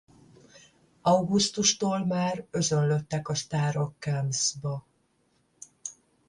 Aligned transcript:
Augusztustól 1.01 2.05
már 2.05 2.45
özönlöttek 2.51 3.27
a 3.29 3.35
sztárok 3.35 3.93
Cannes-ba. 3.99 4.85